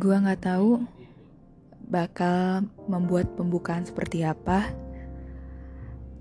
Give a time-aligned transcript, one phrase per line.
[0.00, 0.80] Gua nggak tahu
[1.84, 4.72] bakal membuat pembukaan seperti apa,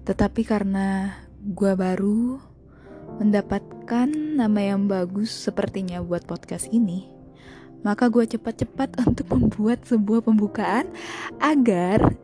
[0.03, 2.51] tetapi karena gua baru
[3.19, 7.07] mendapatkan nama yang bagus sepertinya buat podcast ini,
[7.83, 10.87] maka gue cepat-cepat untuk membuat sebuah pembukaan
[11.39, 12.15] agar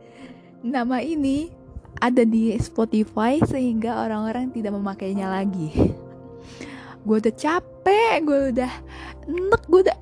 [0.60, 1.52] nama ini
[1.98, 5.70] ada di Spotify sehingga orang-orang tidak memakainya lagi.
[7.02, 8.72] Gue udah capek, gue udah
[9.26, 9.98] enek, gue udah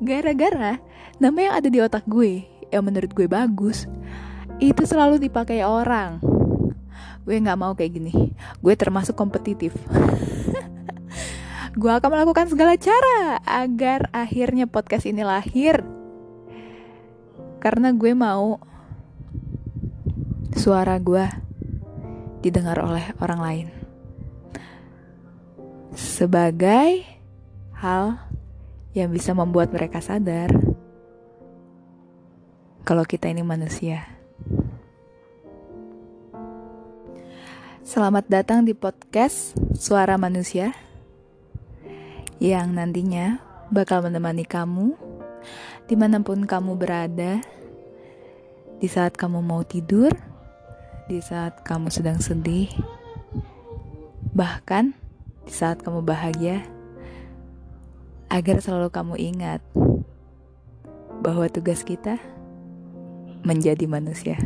[0.00, 0.80] gara-gara
[1.20, 3.84] nama yang ada di otak gue yang menurut gue bagus
[4.60, 6.20] itu selalu dipakai orang.
[7.24, 8.32] Gue nggak mau kayak gini.
[8.60, 9.72] Gue termasuk kompetitif.
[11.80, 15.80] gue akan melakukan segala cara agar akhirnya podcast ini lahir.
[17.60, 18.60] Karena gue mau
[20.56, 21.24] suara gue
[22.44, 23.68] didengar oleh orang lain.
[25.96, 27.04] Sebagai
[27.80, 28.29] hal
[28.90, 30.50] yang bisa membuat mereka sadar
[32.82, 34.02] kalau kita ini manusia.
[37.86, 40.74] Selamat datang di podcast Suara Manusia
[42.38, 44.94] yang nantinya bakal menemani kamu
[45.90, 47.42] di mana pun kamu berada
[48.78, 50.14] di saat kamu mau tidur
[51.10, 52.70] di saat kamu sedang sedih,
[54.30, 54.94] bahkan
[55.42, 56.62] di saat kamu bahagia,
[58.30, 59.60] agar selalu kamu ingat
[61.20, 62.16] bahwa tugas kita
[63.42, 64.38] menjadi manusia.